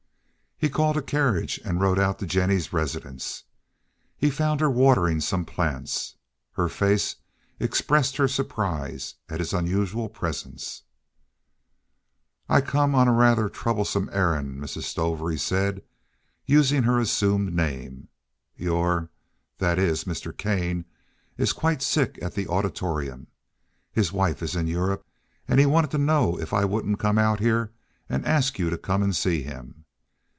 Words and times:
He 0.63 0.69
called 0.69 0.95
a 0.95 1.01
carriage 1.01 1.59
and 1.65 1.81
rode 1.81 1.97
out 1.97 2.19
to 2.19 2.27
Jennie's 2.27 2.71
residence. 2.71 3.45
He 4.15 4.29
found 4.29 4.59
her 4.59 4.69
watering 4.69 5.19
some 5.19 5.43
plants; 5.43 6.17
her 6.51 6.69
face 6.69 7.15
expressed 7.59 8.17
her 8.17 8.27
surprise 8.27 9.15
at 9.27 9.39
his 9.39 9.53
unusual 9.55 10.07
presence. 10.07 10.83
"I 12.47 12.61
come 12.61 12.93
on 12.93 13.07
a 13.07 13.11
rather 13.11 13.49
troublesome 13.49 14.07
errand, 14.13 14.61
Mrs. 14.61 14.83
Stover," 14.83 15.31
he 15.31 15.37
said, 15.37 15.81
using 16.45 16.83
her 16.83 16.99
assumed 16.99 17.55
name. 17.55 18.09
"Your—that 18.55 19.79
is, 19.79 20.03
Mr. 20.03 20.31
Kane 20.37 20.85
is 21.39 21.53
quite 21.53 21.81
sick 21.81 22.19
at 22.21 22.35
the 22.35 22.47
Auditorium. 22.47 23.25
His 23.91 24.11
wife 24.13 24.43
is 24.43 24.55
in 24.55 24.67
Europe, 24.67 25.07
and 25.47 25.59
he 25.59 25.65
wanted 25.65 25.89
to 25.89 25.97
know 25.97 26.39
if 26.39 26.53
I 26.53 26.65
wouldn't 26.65 26.99
come 26.99 27.17
out 27.17 27.39
here 27.39 27.71
and 28.07 28.23
ask 28.27 28.59
you 28.59 28.69
to 28.69 28.77
come 28.77 29.01
and 29.01 29.15
see 29.15 29.41
him. 29.41 29.85